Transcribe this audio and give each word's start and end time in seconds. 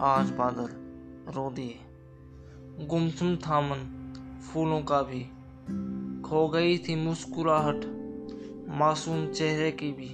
आज 0.00 0.30
बादल 0.30 0.66
रो 1.32 1.50
दिए 1.50 1.78
गुमसुम 2.86 3.36
था 3.36 3.60
मन 3.60 4.04
फूलों 4.52 4.82
का 4.82 5.02
भी। 5.02 5.20
खो 6.22 6.48
गई 6.48 6.78
थी 6.78 6.96
मुस्कुराहट, 6.96 7.80
मासूम 8.68 9.26
चेहरे 9.26 9.72
की 9.72 9.92
भी। 9.92 10.08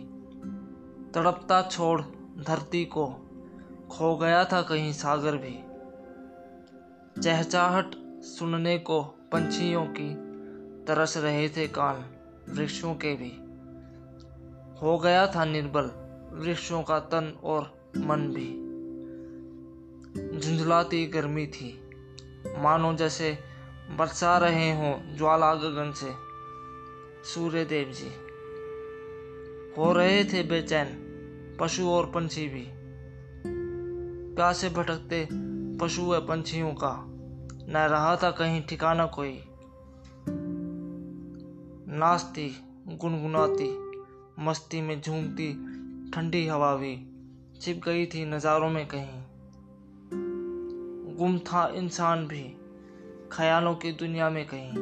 तड़पता 1.15 1.63
छोड़ 1.63 2.03
धरती 2.43 2.85
को, 2.85 3.07
खो 3.91 4.17
गया 4.17 4.45
था 4.45 4.63
कहीं 4.63 4.93
सागर 4.93 5.37
भी। 5.37 5.61
चहचाहट 7.23 7.91
सुनने 8.23 8.79
को 8.79 9.03
पंछियों 9.03 9.87
की, 9.87 10.15
तरस 10.85 11.17
रहे 11.17 11.49
थे 11.49 11.69
कान 11.69 12.05
वृक्षों 12.55 12.95
के 12.95 13.15
भी। 13.15 13.33
हो 14.83 14.99
गया 14.99 15.27
था 15.27 15.45
निर्बल, 15.45 15.91
वृक्षों 16.37 16.83
का 16.83 17.01
तन 17.01 17.39
और 17.45 17.91
मन 17.97 18.21
भी। 18.21 18.70
झुंझलाती 20.17 21.07
गर्मी 21.07 21.47
थी। 21.47 21.69
मानो 22.59 22.93
जैसे 22.95 23.39
बरसा 23.99 24.39
रहे 24.39 24.71
हों 24.73 25.17
ज्वाला 25.17 25.55
गगन 25.55 25.93
से। 25.93 26.11
सूर्य 27.25 27.65
देव 27.65 27.93
जी 27.93 28.11
हो 29.77 29.93
रहे 29.93 30.25
थे 30.25 30.43
बेचैन 30.43 30.89
पशु 31.61 31.89
और 31.89 32.07
पंछी 32.07 32.47
भी। 32.49 32.67
प्यासे 34.35 34.69
भटकते 34.69 35.29
पशु 35.79 36.03
व 36.03 36.21
पंछियों 36.21 36.73
का 36.75 36.95
न 37.69 37.87
रहा 37.91 38.17
था 38.17 38.31
कहीं 38.31 38.63
ठिकाना 38.63 39.07
कोई। 39.07 39.33
नाचती, 41.93 42.49
गुनगुनाती, 42.89 43.71
मस्ती 44.43 44.81
में 44.81 45.01
झूमती 45.01 45.53
ठंडी 46.11 46.47
हवा 46.47 46.75
भी 46.77 46.95
छिप 47.61 47.81
गई 47.85 48.07
थी 48.07 48.25
नज़ारों 48.25 48.71
में 48.71 48.87
कहीं। 48.87 49.23
गुम 51.21 51.39
था 51.39 51.69
इंसान 51.69 52.27
भी, 52.27 52.57
ख्यालों 53.33 53.75
की 53.75 53.93
दुनिया 53.93 54.31
में 54.31 54.47
कहीं। 54.47 54.73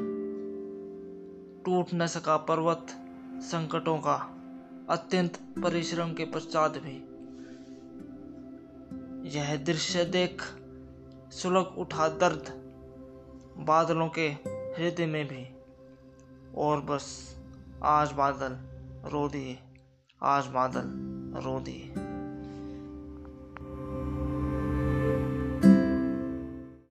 टूट 1.62 1.86
न 1.94 2.06
सका 2.06 2.36
पर्वत 2.36 2.86
संकटों 3.42 3.98
का, 3.98 4.36
अत्यंत 4.90 5.36
परिश्रम 5.36 6.12
के 6.12 6.24
पश्चात 6.24 6.70
भी। 6.70 6.96
यह 9.36 9.56
दृश्य 9.56 10.04
देख 10.04 10.42
सुलग 11.30 11.74
उठा 11.78 12.08
दर्द 12.08 12.44
बादलों 13.56 14.08
के 14.08 14.28
हृदय 14.50 15.06
में 15.06 15.28
भी। 15.28 15.56
और 16.56 16.80
बस, 16.80 17.36
आज 17.84 18.12
बादल 18.12 18.52
रो 19.10 19.28
दिए, 19.28 19.58
आज 20.22 20.46
बादल 20.46 20.82
रो 21.44 21.60
दिए। 21.60 22.07